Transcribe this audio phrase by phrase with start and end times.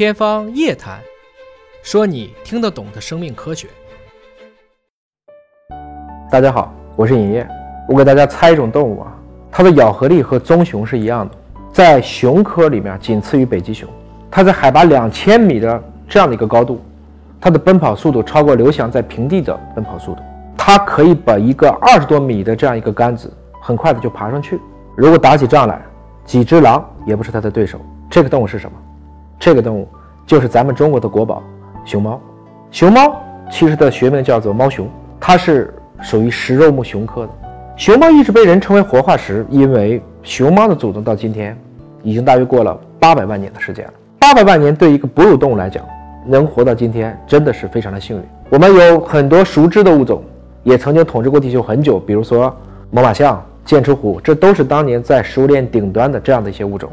[0.00, 0.98] 天方夜谭，
[1.82, 3.68] 说你听得懂的生命科学。
[6.30, 7.46] 大家好，我是尹烨，
[7.86, 9.14] 我给大家猜一种动物啊，
[9.52, 11.34] 它的咬合力和棕熊是一样的，
[11.70, 13.86] 在熊科里面仅次于北极熊。
[14.30, 15.78] 它在海拔两千米的
[16.08, 16.80] 这样的一个高度，
[17.38, 20.22] 它的奔跑速度超过刘翔在平地的奔跑速度。
[20.56, 23.30] 它可以把一个二十多米的这样一个杆子
[23.60, 24.58] 很快的就爬上去。
[24.96, 25.78] 如果打起仗来，
[26.24, 27.78] 几只狼也不是它的对手。
[28.08, 28.74] 这个动物是什么？
[29.38, 29.88] 这个动物
[30.30, 31.42] 就是咱们中国的国宝
[31.84, 32.20] 熊猫。
[32.70, 34.88] 熊猫其实的学名叫做猫熊，
[35.18, 37.30] 它是属于食肉目熊科的。
[37.76, 41.58] 熊猫一直被人称为活化石，因为熊猫的祖宗到今天
[42.04, 43.92] 已经大约过了八百万年的时间了。
[44.20, 45.84] 八百万年对一个哺乳动物来讲，
[46.24, 48.22] 能活到今天真的是非常的幸运。
[48.50, 50.22] 我们有很多熟知的物种，
[50.62, 52.56] 也曾经统治过地球很久，比如说
[52.92, 56.88] 猛犸象、剑齿虎，这都是当年在食物链顶端的这样的一些物种。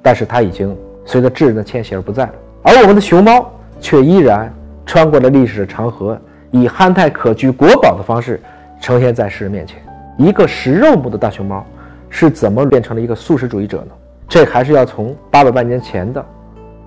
[0.00, 4.52] 但是它已经随着智人的迁徙而不在了，而我们的熊猫却依然
[4.86, 6.16] 穿过了历史的长河，
[6.50, 8.40] 以憨态可掬、国宝的方式
[8.80, 9.78] 呈现在世人面前。
[10.16, 11.66] 一个食肉目的大熊猫
[12.08, 13.92] 是怎么变成了一个素食主义者呢？
[14.28, 16.24] 这还是要从八百万年前的。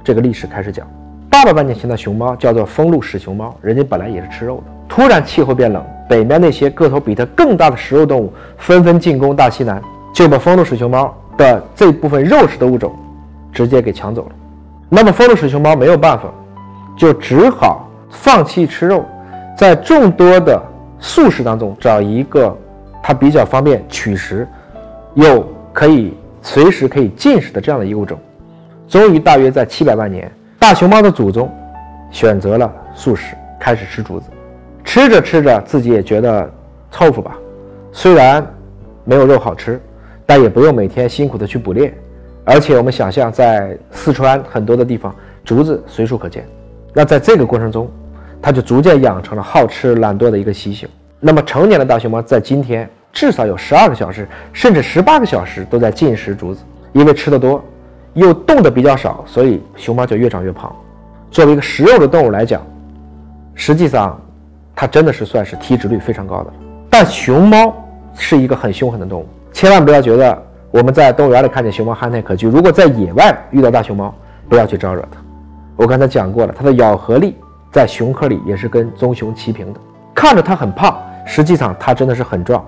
[0.03, 0.87] 这个历史开始讲，
[1.29, 4.63] 八百万年前的熊猫叫做丰陆始熊猫，人家本来也是吃肉的。
[4.87, 9.81] 突然气候变冷，北面那些个头比它更大的食肉动物纷纷进攻大西南，
[10.13, 12.95] 就把丰陆始熊猫的这部分肉食的物种
[13.51, 14.31] 直接给抢走了。
[14.95, 16.33] 那么丰陆始熊猫没有办法，
[16.95, 19.03] 就只好放弃吃肉，
[19.57, 20.57] 在众多的
[20.99, 22.57] 素食当中找一个
[23.03, 24.47] 它比较方便取食，
[25.15, 28.17] 又可以随时可以进食的这样的一个物种。
[28.87, 31.53] 终于，大约在七百万年，大熊猫的祖宗
[32.09, 34.29] 选择了素食，开始吃竹子。
[34.85, 36.49] 吃着吃着，自己也觉得
[36.89, 37.35] 凑合吧。
[37.91, 38.41] 虽然
[39.03, 39.77] 没有肉好吃，
[40.25, 41.93] 但也不用每天辛苦的去捕猎。
[42.45, 46.45] 而且，我们想象在四川很多的地方，竹子随处可见。
[46.93, 47.89] 那在这个过程中，
[48.41, 50.87] 它就逐渐养成了好吃懒惰的一个习性。
[51.19, 56.61] 那么，成年的大熊猫在今天至少有十二个小时，甚至十八个小时都在进食竹子，
[56.93, 57.63] 因为吃的多。
[58.13, 60.73] 又动的比较少，所以熊猫就越长越胖。
[61.31, 62.65] 作为一个食肉的动物来讲，
[63.55, 64.17] 实际上
[64.73, 66.53] 它真的是算是体脂率非常高的。
[66.89, 67.75] 但熊猫
[68.13, 70.44] 是一个很凶狠的动物，千万不要觉得
[70.75, 72.49] 我们在动物园里看见熊猫憨态可掬。
[72.49, 74.13] 如果在野外遇到大熊猫，
[74.49, 75.17] 不要去招惹它。
[75.77, 77.37] 我刚才讲过了，它的咬合力
[77.71, 79.79] 在熊科里也是跟棕熊齐平的。
[80.13, 82.61] 看着它很胖，实际上它真的是很壮。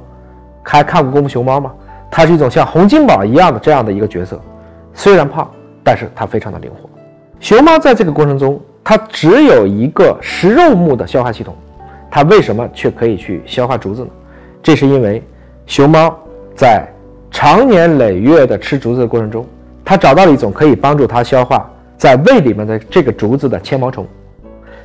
[0.63, 1.73] 还看过功夫熊猫吗？
[2.09, 4.39] 它是一种像洪金宝一样的这样的一个角色。
[4.93, 5.45] 虽然胖，
[5.83, 6.89] 但是它非常的灵活。
[7.41, 11.53] 熊猫在这个过程中，它只有一个食肉目的消化系统，
[12.09, 14.09] 它为什么却可以去消化竹子呢？
[14.63, 15.21] 这是因为
[15.65, 16.17] 熊猫
[16.55, 16.87] 在
[17.39, 19.45] 长年累月的吃竹子的过程中，
[19.85, 24.07] 它找到了一种可以帮助它消化在胃里面的这个竹子的纤毛虫。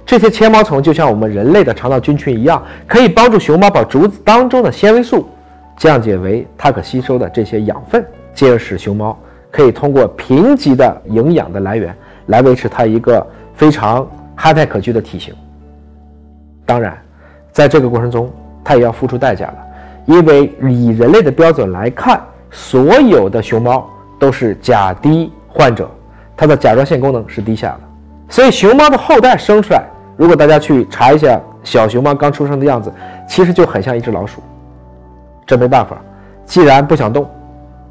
[0.05, 5.27] 这些纤毛虫就像我们人类的肠道菌群一样，可以帮助熊猫把竹子当中的纤维素
[5.79, 8.05] 降解为它可吸收的这些养分，
[8.35, 9.19] 进而使熊猫。
[9.51, 11.97] 可以通过贫瘠的营养的来源
[12.27, 15.35] 来维持它一个非常憨态可掬的体型。
[16.67, 16.99] 当然，
[17.51, 18.31] 在这个过程中，
[18.63, 19.57] 它也要付出代价了，
[20.05, 22.21] 因为以人类的标准来看，
[22.53, 23.91] 所有的熊猫
[24.21, 25.91] 都是甲低患者，
[26.37, 27.81] 它的甲状腺功能是低下的，
[28.29, 29.83] 所以熊猫的后代生出来，
[30.17, 32.93] 如果大家去查一下小熊猫刚出生的样子，
[33.29, 34.41] 其实就很像一只老鼠。
[35.45, 36.01] 这没办法，
[36.45, 37.29] 既然不想动。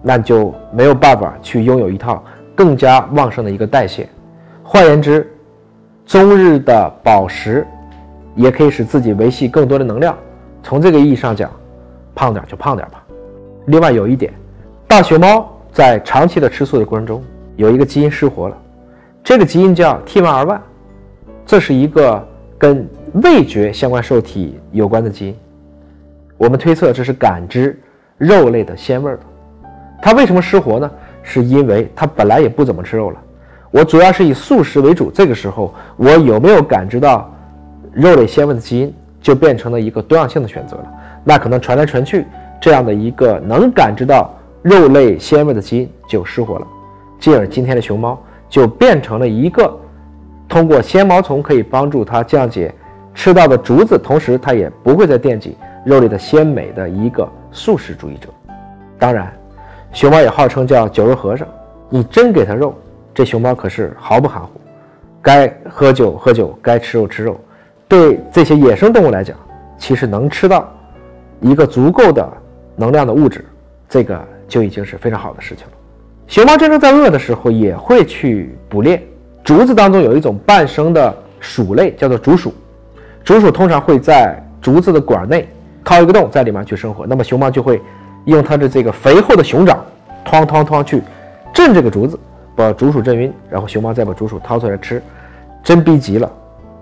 [0.04, 2.24] 那就没有办法去拥有一套
[2.56, 4.10] 更加旺盛的一个代谢。
[4.64, 5.32] 换言之，
[6.08, 7.68] 终日的饱食
[8.34, 10.18] 也可以使自己维系更多的能量。
[10.64, 11.52] 从这个意义上讲，
[12.16, 13.04] 胖点就胖点吧。
[13.68, 14.34] 另外有一点，
[14.92, 17.24] 大熊猫在长期的吃素的过程中，
[17.56, 18.58] 有一个基因失活了，
[19.24, 20.60] 这个基因叫 T1R1，
[21.46, 22.22] 这是一个
[22.58, 22.86] 跟
[23.24, 25.36] 味觉相关受体有关的基因。
[26.38, 27.80] 我们推测这是感知
[28.18, 29.20] 肉类的鲜味的。
[30.02, 30.92] 它为什么失活呢？
[31.24, 33.18] 是因为它本来也不怎么吃肉了。
[33.72, 37.34] 我主要是以素食为主，这个时候我有没有感知到
[37.94, 40.86] 肉类鲜味的基因，就变成了一个多样性的选择了。
[41.24, 42.26] 那可能传来传去，
[42.60, 44.30] 这样的一个能感知到
[44.62, 46.68] 肉类鲜味的基因就失活了，
[47.20, 49.72] 进而今天的熊猫就变成了一个
[50.48, 52.74] 通过纤毛虫可以帮助它降解
[53.14, 58.30] 吃到的竹子，同时它也不会再惦记肉类的鲜美的一个素食主义者。
[58.98, 59.32] 当然。
[59.94, 61.46] 熊猫也号称叫酒肉和尚，
[61.90, 62.74] 你真给它肉，
[63.14, 64.52] 这熊猫可是毫不含糊，
[65.22, 67.38] 该喝酒喝酒，该吃肉吃肉。
[67.90, 69.36] 对这些野生动物来讲，
[69.78, 70.72] 其实能吃到
[71.42, 72.26] 一个足够的
[72.74, 73.44] 能量的物质，
[73.90, 74.18] 这个
[74.52, 75.72] 就已经是非常好的事情了。
[76.28, 79.02] 熊猫真正在饿的时候，也会去捕猎，
[79.46, 82.54] 竹子当中有一种半生的鼠类，叫做竹鼠。
[83.24, 85.48] 竹鼠通常会在竹子的管内
[85.86, 87.08] 掏一个洞，在里面去生活。
[87.08, 87.82] 那么熊猫就会
[88.26, 89.80] 用它的这个肥厚的熊掌，
[90.26, 91.02] 哐哐哐去
[91.54, 92.20] 震这个竹子，
[92.54, 95.02] 把竹鼠震晕，然后熊猫再把竹鼠掏出来吃。
[95.64, 96.30] 真逼急了，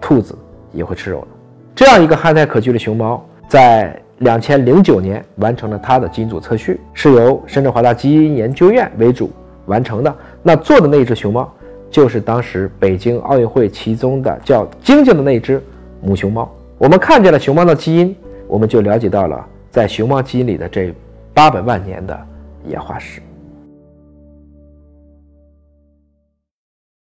[0.01, 0.35] 兔子
[0.73, 1.27] 也会吃肉的。
[1.75, 9.29] 这样一个憨态可掬的熊猫，在两千零九年完成了它的基因组测序，是由深圳华大基因研究院为主
[9.65, 10.15] 完成的。
[10.41, 11.51] 那做的那只熊猫，
[11.89, 15.61] 就是当时北京奥运会其中的叫晶晶的那只。
[16.01, 18.15] 母熊猫，我们看见了熊猫的基因，
[18.47, 20.93] 我们就了解到了在熊猫基因里的这
[21.33, 22.17] 八百万年的
[22.67, 23.21] 演化史。